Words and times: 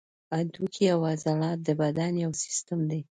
هډوکي 0.37 0.85
او 0.93 0.99
عضلات 1.11 1.59
د 1.63 1.69
بدن 1.81 2.13
یو 2.23 2.31
سیستم 2.43 2.79
دی. 2.91 3.01